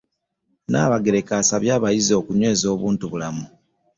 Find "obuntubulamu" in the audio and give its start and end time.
2.75-3.45